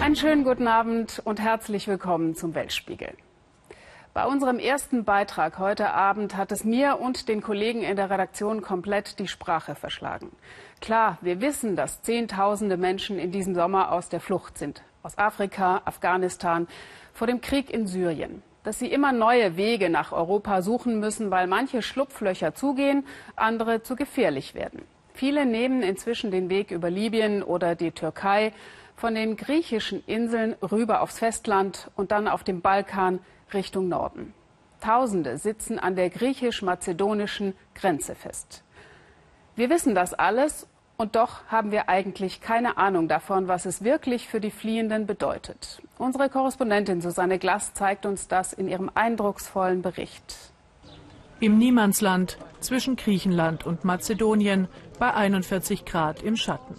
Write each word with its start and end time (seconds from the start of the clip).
Einen 0.00 0.16
schönen 0.16 0.44
guten 0.44 0.66
Abend 0.66 1.20
und 1.24 1.40
herzlich 1.40 1.86
willkommen 1.86 2.34
zum 2.34 2.54
Weltspiegel. 2.54 3.12
Bei 4.14 4.24
unserem 4.24 4.58
ersten 4.58 5.04
Beitrag 5.04 5.58
heute 5.58 5.92
Abend 5.92 6.38
hat 6.38 6.52
es 6.52 6.64
mir 6.64 6.98
und 6.98 7.28
den 7.28 7.42
Kollegen 7.42 7.82
in 7.82 7.96
der 7.96 8.08
Redaktion 8.08 8.62
komplett 8.62 9.18
die 9.18 9.28
Sprache 9.28 9.74
verschlagen. 9.74 10.32
Klar, 10.80 11.18
wir 11.20 11.42
wissen, 11.42 11.76
dass 11.76 12.00
Zehntausende 12.00 12.78
Menschen 12.78 13.18
in 13.18 13.30
diesem 13.30 13.54
Sommer 13.54 13.92
aus 13.92 14.08
der 14.08 14.20
Flucht 14.20 14.56
sind. 14.56 14.82
Aus 15.02 15.18
Afrika, 15.18 15.82
Afghanistan, 15.84 16.66
vor 17.12 17.26
dem 17.26 17.42
Krieg 17.42 17.68
in 17.68 17.86
Syrien. 17.86 18.42
Dass 18.64 18.78
sie 18.78 18.90
immer 18.90 19.12
neue 19.12 19.58
Wege 19.58 19.90
nach 19.90 20.12
Europa 20.12 20.62
suchen 20.62 20.98
müssen, 20.98 21.30
weil 21.30 21.46
manche 21.46 21.82
Schlupflöcher 21.82 22.54
zugehen, 22.54 23.06
andere 23.36 23.82
zu 23.82 23.96
gefährlich 23.96 24.54
werden. 24.54 24.82
Viele 25.12 25.44
nehmen 25.44 25.82
inzwischen 25.82 26.30
den 26.30 26.48
Weg 26.48 26.70
über 26.70 26.88
Libyen 26.88 27.42
oder 27.42 27.74
die 27.74 27.90
Türkei, 27.90 28.54
von 29.00 29.14
den 29.14 29.36
griechischen 29.36 30.04
Inseln 30.06 30.54
rüber 30.62 31.00
aufs 31.00 31.18
Festland 31.18 31.90
und 31.96 32.12
dann 32.12 32.28
auf 32.28 32.44
dem 32.44 32.60
Balkan 32.60 33.18
Richtung 33.54 33.88
Norden. 33.88 34.34
Tausende 34.80 35.38
sitzen 35.38 35.78
an 35.78 35.96
der 35.96 36.10
griechisch-mazedonischen 36.10 37.54
Grenze 37.74 38.14
fest. 38.14 38.62
Wir 39.56 39.70
wissen 39.70 39.94
das 39.94 40.12
alles 40.12 40.66
und 40.98 41.16
doch 41.16 41.46
haben 41.46 41.72
wir 41.72 41.88
eigentlich 41.88 42.42
keine 42.42 42.76
Ahnung 42.76 43.08
davon, 43.08 43.48
was 43.48 43.64
es 43.64 43.82
wirklich 43.82 44.28
für 44.28 44.40
die 44.40 44.50
Fliehenden 44.50 45.06
bedeutet. 45.06 45.80
Unsere 45.96 46.28
Korrespondentin 46.28 47.00
Susanne 47.00 47.38
Glass 47.38 47.72
zeigt 47.72 48.04
uns 48.04 48.28
das 48.28 48.52
in 48.52 48.68
ihrem 48.68 48.90
eindrucksvollen 48.94 49.80
Bericht. 49.80 50.52
Im 51.40 51.56
Niemandsland 51.56 52.36
zwischen 52.60 52.96
Griechenland 52.96 53.64
und 53.64 53.82
Mazedonien 53.82 54.68
bei 54.98 55.14
41 55.14 55.86
Grad 55.86 56.22
im 56.22 56.36
Schatten. 56.36 56.78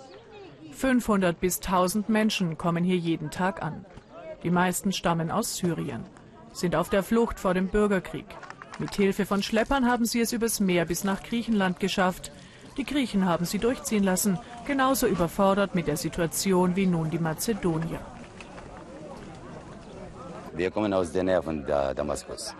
500 0.81 1.39
bis 1.39 1.57
1000 1.57 2.09
Menschen 2.09 2.57
kommen 2.57 2.83
hier 2.83 2.97
jeden 2.97 3.29
Tag 3.29 3.61
an. 3.61 3.85
Die 4.41 4.49
meisten 4.49 4.91
stammen 4.91 5.29
aus 5.29 5.55
Syrien, 5.57 6.05
sind 6.53 6.75
auf 6.75 6.89
der 6.89 7.03
Flucht 7.03 7.39
vor 7.39 7.53
dem 7.53 7.67
Bürgerkrieg. 7.67 8.25
Mit 8.79 8.95
Hilfe 8.95 9.27
von 9.27 9.43
Schleppern 9.43 9.85
haben 9.85 10.05
sie 10.05 10.21
es 10.21 10.33
übers 10.33 10.59
Meer 10.59 10.85
bis 10.85 11.03
nach 11.03 11.21
Griechenland 11.21 11.79
geschafft. 11.79 12.31
Die 12.77 12.83
Griechen 12.83 13.27
haben 13.27 13.45
sie 13.45 13.59
durchziehen 13.59 14.03
lassen, 14.03 14.39
genauso 14.65 15.05
überfordert 15.05 15.75
mit 15.75 15.85
der 15.85 15.97
Situation 15.97 16.75
wie 16.75 16.87
nun 16.87 17.11
die 17.11 17.19
Mazedonier. 17.19 17.99
Wir 20.55 20.71
kommen 20.71 20.95
aus 20.95 21.11
der 21.11 21.21
Nähe 21.21 21.43
von 21.43 21.63
Damaskus. 21.63 22.55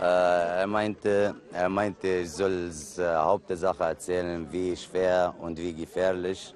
Äh, 0.00 0.60
er 0.60 0.66
meinte, 0.66 1.34
er 1.52 1.68
meinte, 1.68 2.08
ich 2.08 2.30
soll 2.30 2.70
äh, 2.98 3.14
Hauptsache 3.14 3.84
erzählen, 3.84 4.46
wie 4.50 4.76
schwer 4.76 5.34
und 5.40 5.58
wie 5.58 5.72
gefährlich 5.72 6.54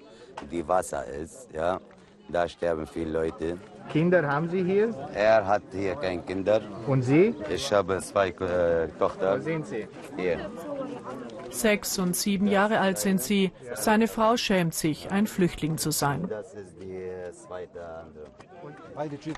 die 0.51 0.67
Wasser 0.67 1.05
ist. 1.07 1.49
Ja, 1.53 1.81
da 2.29 2.49
sterben 2.49 2.87
viele 2.87 3.11
Leute. 3.11 3.59
Kinder 3.93 4.27
haben 4.27 4.49
Sie 4.49 4.65
hier? 4.65 4.91
Er 5.15 5.47
hat 5.47 5.63
hier 5.73 5.95
keine 5.97 6.23
Kinder. 6.23 6.63
Und 6.87 7.03
Sie? 7.03 7.35
Ich 7.51 7.71
habe 7.73 7.99
zwei 7.99 8.29
äh, 8.29 8.89
Tochter. 8.99 9.39
Wo 9.39 9.43
sind 9.43 9.67
Sie? 9.67 9.87
Hier. 10.17 10.51
Sechs 11.51 11.99
und 11.99 12.17
sieben 12.17 12.47
Jahre 12.47 12.81
alt 12.81 12.99
sind 12.99 13.23
sie. 13.23 13.53
Seine 13.75 14.09
Frau 14.09 14.39
schämt 14.39 14.75
sich, 14.75 15.11
ein 15.11 15.27
Flüchtling 15.27 15.77
zu 15.77 15.91
sein. 15.91 16.23
Andere. 16.23 16.45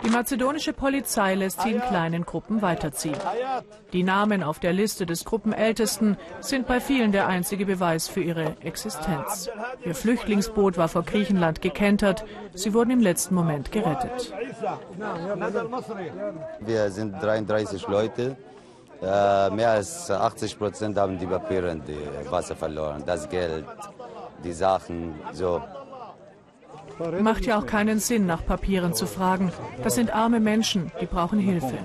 Die 0.04 0.10
mazedonische 0.10 0.72
Polizei 0.72 1.34
lässt 1.34 1.62
sie 1.62 1.72
in 1.72 1.80
kleinen 1.80 2.24
Gruppen 2.24 2.60
weiterziehen. 2.60 3.16
Die 3.92 4.02
Namen 4.02 4.42
auf 4.42 4.58
der 4.58 4.72
Liste 4.72 5.06
des 5.06 5.24
Gruppenältesten 5.24 6.16
sind 6.40 6.66
bei 6.66 6.80
vielen 6.80 7.12
der 7.12 7.26
einzige 7.26 7.66
Beweis 7.66 8.08
für 8.08 8.20
ihre 8.20 8.56
Existenz. 8.60 9.48
Ihr 9.84 9.94
Flüchtlingsboot 9.94 10.76
war 10.76 10.88
vor 10.88 11.04
Griechenland 11.04 11.62
gekentert. 11.62 12.24
Sie 12.52 12.74
wurden 12.74 12.90
im 12.90 13.00
letzten 13.00 13.34
Moment 13.34 13.72
gerettet. 13.72 14.34
Wir 16.60 16.90
sind 16.90 17.22
33 17.22 17.86
Leute. 17.88 18.36
Äh, 19.02 19.50
mehr 19.50 19.70
als 19.70 20.10
80 20.10 20.58
Prozent 20.58 20.96
haben 20.96 21.18
die 21.18 21.26
Papiere 21.26 21.76
die 21.76 22.30
Wasser 22.30 22.56
verloren. 22.56 23.02
Das 23.04 23.28
Geld, 23.28 23.64
die 24.42 24.52
Sachen, 24.52 25.14
so. 25.32 25.62
Macht 27.20 27.44
ja 27.44 27.58
auch 27.58 27.66
keinen 27.66 27.98
Sinn, 27.98 28.24
nach 28.24 28.46
Papieren 28.46 28.94
zu 28.94 29.06
fragen. 29.06 29.52
Das 29.82 29.96
sind 29.96 30.14
arme 30.14 30.40
Menschen, 30.40 30.92
die 31.00 31.06
brauchen 31.06 31.38
Hilfe. 31.38 31.78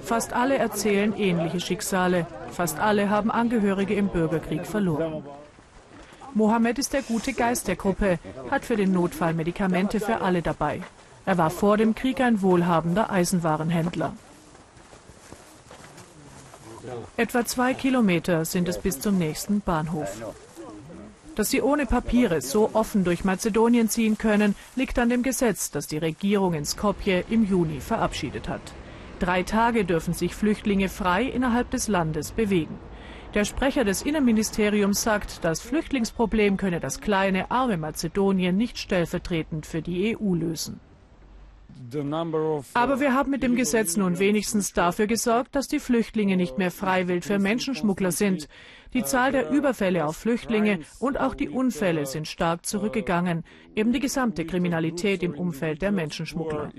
Fast 0.00 0.32
alle 0.32 0.56
erzählen 0.58 1.14
ähnliche 1.16 1.60
Schicksale. 1.60 2.26
Fast 2.50 2.78
alle 2.78 3.10
haben 3.10 3.30
Angehörige 3.30 3.94
im 3.94 4.08
Bürgerkrieg 4.08 4.66
verloren. 4.66 5.24
Mohammed 6.34 6.78
ist 6.78 6.92
der 6.92 7.02
gute 7.02 7.34
Geist 7.34 7.68
der 7.68 7.76
Gruppe, 7.76 8.18
hat 8.50 8.64
für 8.64 8.76
den 8.76 8.92
Notfall 8.92 9.34
Medikamente 9.34 10.00
für 10.00 10.22
alle 10.22 10.40
dabei. 10.40 10.82
Er 11.26 11.38
war 11.38 11.50
vor 11.50 11.76
dem 11.76 11.94
Krieg 11.94 12.20
ein 12.20 12.42
wohlhabender 12.42 13.10
Eisenwarenhändler. 13.10 14.14
Etwa 17.16 17.44
zwei 17.44 17.74
Kilometer 17.74 18.44
sind 18.44 18.68
es 18.68 18.78
bis 18.78 18.98
zum 18.98 19.18
nächsten 19.18 19.60
Bahnhof. 19.60 20.34
Dass 21.36 21.50
sie 21.50 21.62
ohne 21.62 21.86
Papiere 21.86 22.40
so 22.40 22.70
offen 22.72 23.04
durch 23.04 23.24
Mazedonien 23.24 23.88
ziehen 23.88 24.18
können, 24.18 24.54
liegt 24.74 24.98
an 24.98 25.08
dem 25.08 25.22
Gesetz, 25.22 25.70
das 25.70 25.86
die 25.86 25.98
Regierung 25.98 26.54
in 26.54 26.64
Skopje 26.64 27.24
im 27.30 27.44
Juni 27.44 27.80
verabschiedet 27.80 28.48
hat. 28.48 28.60
Drei 29.18 29.42
Tage 29.42 29.84
dürfen 29.84 30.14
sich 30.14 30.34
Flüchtlinge 30.34 30.88
frei 30.88 31.24
innerhalb 31.24 31.70
des 31.70 31.88
Landes 31.88 32.32
bewegen. 32.32 32.78
Der 33.34 33.46
Sprecher 33.46 33.84
des 33.84 34.02
Innenministeriums 34.02 35.02
sagt, 35.02 35.42
das 35.42 35.62
Flüchtlingsproblem 35.62 36.58
könne 36.58 36.80
das 36.80 37.00
kleine, 37.00 37.50
arme 37.50 37.78
Mazedonien 37.78 38.58
nicht 38.58 38.76
stellvertretend 38.76 39.64
für 39.64 39.80
die 39.80 40.14
EU 40.14 40.34
lösen. 40.34 40.80
Aber 42.74 43.00
wir 43.00 43.14
haben 43.14 43.30
mit 43.30 43.42
dem 43.42 43.56
Gesetz 43.56 43.96
nun 43.96 44.18
wenigstens 44.18 44.74
dafür 44.74 45.06
gesorgt, 45.06 45.56
dass 45.56 45.66
die 45.66 45.78
Flüchtlinge 45.78 46.36
nicht 46.36 46.58
mehr 46.58 46.70
freiwillig 46.70 47.24
für 47.24 47.38
Menschenschmuggler 47.38 48.12
sind. 48.12 48.48
Die 48.92 49.02
Zahl 49.02 49.32
der 49.32 49.48
Überfälle 49.50 50.04
auf 50.06 50.16
Flüchtlinge 50.16 50.80
und 50.98 51.18
auch 51.18 51.34
die 51.34 51.48
Unfälle 51.48 52.04
sind 52.04 52.28
stark 52.28 52.66
zurückgegangen. 52.66 53.44
Eben 53.74 53.92
die 53.92 54.00
gesamte 54.00 54.44
Kriminalität 54.44 55.22
im 55.22 55.34
Umfeld 55.34 55.80
der 55.80 55.92
Menschenschmuggler. 55.92 56.70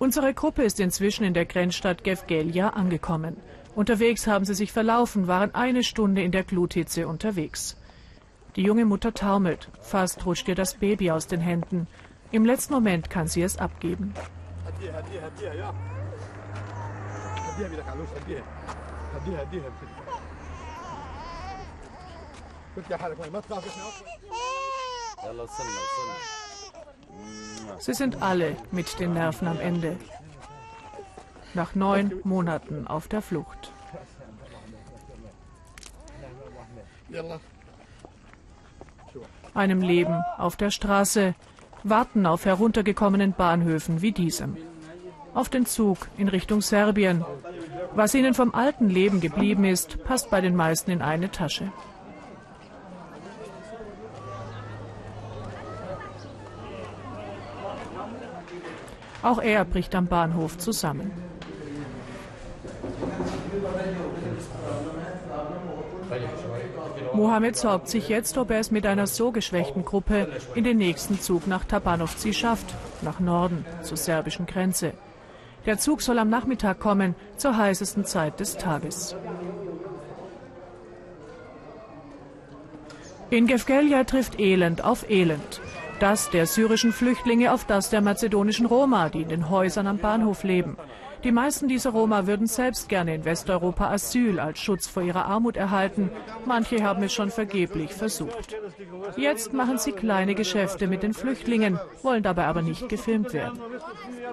Unsere 0.00 0.32
Gruppe 0.32 0.62
ist 0.62 0.80
inzwischen 0.80 1.24
in 1.24 1.34
der 1.34 1.44
Grenzstadt 1.44 2.04
Gevgelia 2.04 2.70
angekommen. 2.70 3.36
Unterwegs 3.74 4.26
haben 4.26 4.46
sie 4.46 4.54
sich 4.54 4.72
verlaufen, 4.72 5.26
waren 5.28 5.54
eine 5.54 5.84
Stunde 5.84 6.22
in 6.22 6.32
der 6.32 6.42
Gluthitze 6.42 7.06
unterwegs. 7.06 7.76
Die 8.56 8.62
junge 8.62 8.86
Mutter 8.86 9.12
taumelt. 9.12 9.68
Fast 9.82 10.24
rutscht 10.24 10.48
ihr 10.48 10.54
das 10.54 10.72
Baby 10.72 11.10
aus 11.10 11.26
den 11.26 11.40
Händen. 11.40 11.86
Im 12.30 12.46
letzten 12.46 12.72
Moment 12.72 13.10
kann 13.10 13.28
sie 13.28 13.42
es 13.42 13.58
abgeben. 13.58 14.14
Sie 27.78 27.94
sind 27.94 28.22
alle 28.22 28.56
mit 28.70 28.98
den 28.98 29.14
Nerven 29.14 29.48
am 29.48 29.60
Ende. 29.60 29.96
Nach 31.54 31.74
neun 31.74 32.12
Monaten 32.24 32.86
auf 32.86 33.08
der 33.08 33.22
Flucht. 33.22 33.72
einem 39.54 39.82
Leben 39.82 40.22
auf 40.38 40.56
der 40.56 40.70
Straße, 40.70 41.34
warten 41.82 42.26
auf 42.26 42.44
heruntergekommenen 42.44 43.32
Bahnhöfen 43.32 44.02
wie 44.02 44.12
diesem. 44.12 44.56
Auf 45.34 45.48
den 45.48 45.66
Zug 45.66 46.08
in 46.16 46.28
Richtung 46.28 46.60
Serbien. 46.60 47.24
Was 47.94 48.14
ihnen 48.14 48.34
vom 48.34 48.54
alten 48.54 48.88
Leben 48.88 49.20
geblieben 49.20 49.64
ist, 49.64 50.02
passt 50.04 50.30
bei 50.30 50.40
den 50.40 50.56
meisten 50.56 50.90
in 50.90 51.02
eine 51.02 51.30
Tasche. 51.30 51.72
Auch 59.22 59.40
er 59.40 59.64
bricht 59.64 59.94
am 59.94 60.06
Bahnhof 60.06 60.58
zusammen. 60.58 61.10
Mohammed 67.12 67.56
sorgt 67.56 67.88
sich 67.88 68.08
jetzt, 68.08 68.38
ob 68.38 68.50
er 68.50 68.60
es 68.60 68.70
mit 68.70 68.86
einer 68.86 69.06
so 69.06 69.30
geschwächten 69.32 69.84
Gruppe 69.84 70.28
in 70.54 70.64
den 70.64 70.78
nächsten 70.78 71.20
Zug 71.20 71.46
nach 71.46 71.64
Tabanovci 71.64 72.32
schafft, 72.32 72.74
nach 73.02 73.20
Norden, 73.20 73.64
zur 73.82 73.96
serbischen 73.96 74.46
Grenze. 74.46 74.92
Der 75.66 75.78
Zug 75.78 76.02
soll 76.02 76.18
am 76.18 76.30
Nachmittag 76.30 76.80
kommen, 76.80 77.14
zur 77.36 77.56
heißesten 77.56 78.04
Zeit 78.04 78.40
des 78.40 78.56
Tages. 78.56 79.14
In 83.28 83.46
Gevgelja 83.46 84.04
trifft 84.04 84.40
Elend 84.40 84.82
auf 84.82 85.08
Elend. 85.08 85.60
Das 86.00 86.30
der 86.30 86.46
syrischen 86.46 86.94
Flüchtlinge 86.94 87.52
auf 87.52 87.66
das 87.66 87.90
der 87.90 88.00
mazedonischen 88.00 88.64
Roma, 88.64 89.10
die 89.10 89.20
in 89.20 89.28
den 89.28 89.50
Häusern 89.50 89.86
am 89.86 89.98
Bahnhof 89.98 90.44
leben. 90.44 90.78
Die 91.24 91.32
meisten 91.32 91.68
dieser 91.68 91.90
Roma 91.90 92.26
würden 92.26 92.46
selbst 92.46 92.88
gerne 92.88 93.14
in 93.14 93.24
Westeuropa 93.24 93.90
Asyl 93.90 94.40
als 94.40 94.58
Schutz 94.58 94.86
vor 94.86 95.02
ihrer 95.02 95.26
Armut 95.26 95.56
erhalten. 95.56 96.10
Manche 96.46 96.82
haben 96.82 97.02
es 97.02 97.12
schon 97.12 97.30
vergeblich 97.30 97.92
versucht. 97.92 98.56
Jetzt 99.16 99.52
machen 99.52 99.78
sie 99.78 99.92
kleine 99.92 100.34
Geschäfte 100.34 100.86
mit 100.86 101.02
den 101.02 101.12
Flüchtlingen, 101.12 101.78
wollen 102.02 102.22
dabei 102.22 102.46
aber 102.46 102.62
nicht 102.62 102.88
gefilmt 102.88 103.32
werden. 103.34 103.60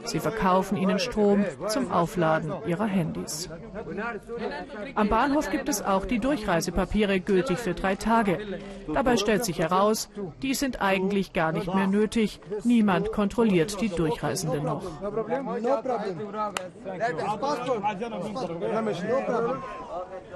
Sie 0.06 0.20
verkaufen 0.20 0.78
ihnen 0.78 1.00
Strom 1.00 1.46
zum 1.68 1.92
Aufladen 1.92 2.54
ihrer 2.66 2.86
Handys. 2.86 3.50
Am 4.96 5.10
Bahnhof 5.10 5.50
gibt 5.50 5.70
es 5.70 5.82
auch 5.82 6.06
die 6.06 6.20
Durchreisepapiere 6.20 7.20
gültig 7.20 7.58
für 7.58 7.74
drei 7.74 7.96
Tage. 7.96 8.40
Dabei 8.94 9.18
stellt 9.18 9.44
sich 9.44 9.60
heraus, 9.60 10.10
die 10.42 10.54
sind 10.54 10.82
eigentlich 10.82 11.34
gar 11.34 11.52
nicht 11.52 11.74
mehr 11.74 11.88
nötig. 11.88 12.40
Niemand 12.64 13.12
kontrolliert 13.12 13.82
die 13.82 13.90
Durchreisenden 13.90 14.64
noch. 14.64 14.84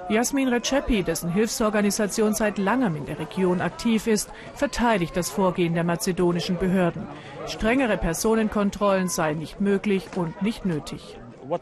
Jasmin 0.08 0.48
Recepi, 0.48 1.02
dessen 1.02 1.32
Hilfsorganisation 1.32 2.34
seit 2.34 2.58
langem 2.58 2.96
in 2.96 3.06
der 3.06 3.18
Region 3.18 3.60
aktiv 3.60 4.06
ist, 4.06 4.30
verteidigt 4.54 5.16
das 5.16 5.30
Vorgehen 5.30 5.74
der 5.74 5.84
mazedonischen 5.84 6.58
Behörden. 6.58 7.06
Strengere 7.46 7.96
Personenkontrollen 7.96 9.08
seien 9.08 9.38
nicht 9.38 9.60
möglich 9.60 10.04
und 10.16 10.42
nicht 10.42 10.64
nötig. 10.64 11.18
Uh, 11.44 11.58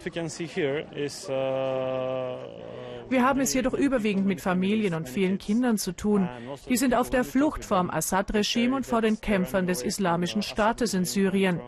Wir 3.09 3.25
haben 3.25 3.41
es 3.41 3.55
jedoch 3.55 3.75
überwiegend 3.75 4.27
mit 4.27 4.41
Familien 4.41 4.95
und 4.95 5.09
vielen 5.09 5.39
Kindern 5.39 5.79
zu 5.79 5.93
tun. 5.93 6.29
Die 6.69 6.77
sind 6.77 6.95
auf 6.95 7.11
der 7.11 7.25
Flucht 7.25 7.65
vor 7.65 7.79
dem 7.79 7.91
Assad-Regime 7.91 8.77
und 8.77 8.87
vor 8.87 9.01
den 9.01 9.21
Kämpfern 9.21 9.67
des 9.67 9.83
Islamischen 9.83 10.43
Staates 10.43 10.95
in 10.95 11.05
Syrien. 11.05 11.61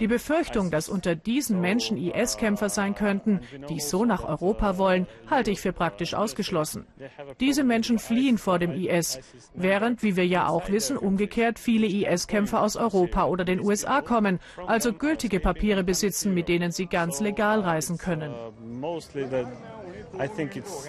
Die 0.00 0.06
Befürchtung, 0.06 0.70
dass 0.70 0.88
unter 0.88 1.14
diesen 1.14 1.60
Menschen 1.60 1.96
IS-Kämpfer 1.96 2.68
sein 2.68 2.94
könnten, 2.94 3.40
die 3.68 3.80
so 3.80 4.04
nach 4.04 4.24
Europa 4.24 4.78
wollen, 4.78 5.06
halte 5.30 5.50
ich 5.50 5.60
für 5.60 5.72
praktisch 5.72 6.14
ausgeschlossen. 6.14 6.86
Diese 7.40 7.64
Menschen 7.64 7.98
fliehen 7.98 8.38
vor 8.38 8.58
dem 8.58 8.72
IS, 8.72 9.20
während, 9.54 10.02
wie 10.02 10.16
wir 10.16 10.26
ja 10.26 10.48
auch 10.48 10.68
wissen, 10.68 10.96
umgekehrt 10.96 11.58
viele 11.58 11.86
IS-Kämpfer 11.86 12.62
aus 12.62 12.76
Europa 12.76 13.24
oder 13.26 13.44
den 13.44 13.60
USA 13.60 14.00
kommen, 14.00 14.40
also 14.66 14.92
gültige 14.92 15.40
Papiere 15.40 15.84
besitzen, 15.84 16.34
mit 16.34 16.48
denen 16.48 16.72
sie 16.72 16.86
ganz 16.86 17.20
legal 17.20 17.60
reisen 17.60 17.98
können. 17.98 18.34
I 20.18 20.28
think 20.28 20.56
it's 20.56 20.86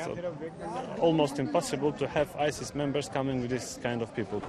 almost 1.01 1.39
impossible 1.39 1.91
to 1.93 2.07
have 2.07 2.27
ISIS 2.37 2.75
members 2.75 3.09
coming 3.09 3.41
with 3.41 3.49
this 3.49 3.79
kind 3.81 4.03
of 4.03 4.13
people. 4.13 4.41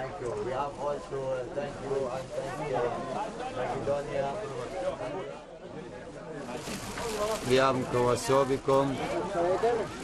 Thank 0.00 0.12
you. 0.22 0.44
We 0.46 0.52
have 0.52 0.72
also 0.80 1.18
uh, 1.20 1.44
thank 1.54 1.74
you 1.84 2.08
and 2.08 2.24
thank 2.32 2.70
you, 2.70 2.78
Macedonia. 3.54 4.32
Wir 7.46 7.64
haben 7.64 7.84
Croissant 7.90 8.48
bekommen, 8.48 8.96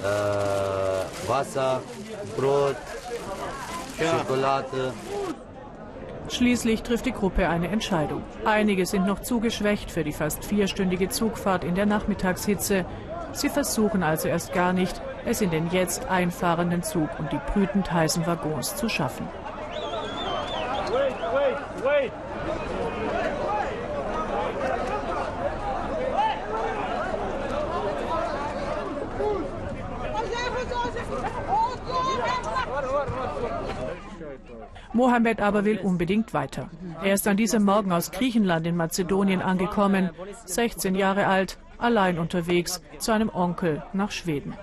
äh, 0.02 1.28
Wasser, 1.28 1.80
Brot, 2.36 2.76
Schokolade. 3.98 4.92
Schließlich 6.28 6.82
trifft 6.82 7.06
die 7.06 7.12
Gruppe 7.12 7.48
eine 7.48 7.68
Entscheidung. 7.68 8.22
Einige 8.44 8.84
sind 8.84 9.06
noch 9.06 9.20
zu 9.20 9.40
geschwächt 9.40 9.90
für 9.90 10.04
die 10.04 10.12
fast 10.12 10.44
vierstündige 10.44 11.08
Zugfahrt 11.08 11.64
in 11.64 11.74
der 11.74 11.86
Nachmittagshitze. 11.86 12.84
Sie 13.32 13.48
versuchen 13.48 14.02
also 14.02 14.28
erst 14.28 14.52
gar 14.52 14.74
nicht, 14.74 15.00
es 15.24 15.40
in 15.40 15.50
den 15.50 15.70
jetzt 15.70 16.06
einfahrenden 16.06 16.82
Zug 16.82 17.08
und 17.18 17.32
die 17.32 17.40
brütend 17.52 17.90
heißen 17.90 18.26
Waggons 18.26 18.76
zu 18.76 18.90
schaffen. 18.90 19.26
Mohammed 34.92 35.40
aber 35.42 35.64
will 35.64 35.78
unbedingt 35.78 36.32
weiter. 36.32 36.70
Er 37.02 37.14
ist 37.14 37.28
an 37.28 37.36
diesem 37.36 37.64
Morgen 37.64 37.92
aus 37.92 38.10
Griechenland 38.10 38.66
in 38.66 38.76
Mazedonien 38.76 39.42
angekommen, 39.42 40.10
16 40.46 40.94
Jahre 40.94 41.26
alt, 41.26 41.58
allein 41.78 42.18
unterwegs 42.18 42.82
zu 42.98 43.12
einem 43.12 43.28
Onkel 43.28 43.82
nach 43.92 44.10
Schweden. 44.10 44.54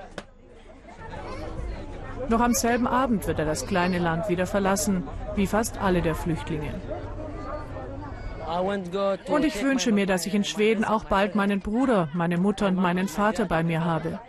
Noch 2.30 2.40
am 2.40 2.54
selben 2.54 2.88
Abend 2.88 3.28
wird 3.28 3.40
er 3.40 3.46
das 3.46 3.68
kleine 3.68 4.00
Land 4.00 4.30
wieder 4.30 4.48
verlassen, 4.48 5.04
wie 5.36 5.46
fast 5.46 5.80
alle 5.80 6.02
der 6.02 6.16
Flüchtlinge. 6.16 6.74
Und 9.28 9.46
ich 9.46 9.64
wünsche 9.64 9.92
mir, 9.92 10.06
dass 10.06 10.26
ich 10.26 10.36
in 10.36 10.44
Schweden 10.44 10.84
auch 10.84 11.06
bald 11.06 11.36
meinen 11.36 11.60
Bruder, 11.60 12.10
meine 12.14 12.38
Mutter 12.38 12.68
und 12.68 12.76
meinen 12.76 13.08
Vater 13.08 13.46
bei 13.46 13.64
mir 13.64 13.84
habe. 13.84 14.20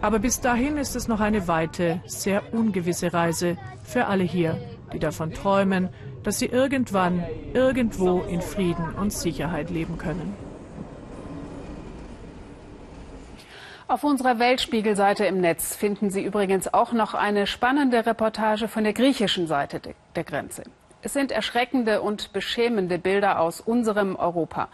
Aber 0.00 0.18
bis 0.18 0.40
dahin 0.40 0.76
ist 0.76 0.96
es 0.96 1.08
noch 1.08 1.20
eine 1.20 1.48
weite, 1.48 2.00
sehr 2.06 2.52
ungewisse 2.52 3.12
Reise 3.12 3.56
für 3.84 4.06
alle 4.06 4.24
hier, 4.24 4.58
die 4.92 4.98
davon 4.98 5.32
träumen, 5.32 5.88
dass 6.22 6.38
sie 6.38 6.46
irgendwann, 6.46 7.24
irgendwo 7.52 8.20
in 8.20 8.40
Frieden 8.40 8.94
und 8.94 9.12
Sicherheit 9.12 9.70
leben 9.70 9.98
können. 9.98 10.36
Auf 13.88 14.04
unserer 14.04 14.38
Weltspiegelseite 14.38 15.26
im 15.26 15.40
Netz 15.40 15.76
finden 15.76 16.10
Sie 16.10 16.24
übrigens 16.24 16.72
auch 16.72 16.92
noch 16.92 17.12
eine 17.12 17.46
spannende 17.46 18.06
Reportage 18.06 18.66
von 18.66 18.84
der 18.84 18.94
griechischen 18.94 19.46
Seite 19.46 19.82
der 20.16 20.24
Grenze. 20.24 20.62
Es 21.04 21.12
sind 21.12 21.32
erschreckende 21.32 22.00
und 22.00 22.32
beschämende 22.32 22.96
Bilder 22.96 23.40
aus 23.40 23.60
unserem 23.60 24.14
Europa. 24.14 24.68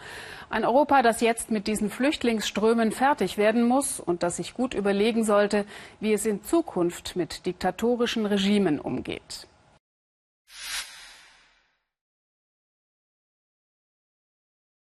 Ein 0.51 0.63
Europa, 0.63 1.01
das 1.01 1.21
jetzt 1.21 1.49
mit 1.49 1.65
diesen 1.65 1.89
Flüchtlingsströmen 1.89 2.91
fertig 2.91 3.37
werden 3.37 3.67
muss 3.67 3.99
und 3.99 4.21
das 4.21 4.37
sich 4.37 4.53
gut 4.53 4.75
überlegen 4.75 5.23
sollte, 5.23 5.65
wie 5.99 6.13
es 6.13 6.27
in 6.27 6.43
Zukunft 6.43 7.15
mit 7.15 7.47
diktatorischen 7.47 8.27
Regimen 8.27 8.79
umgeht. 8.79 9.47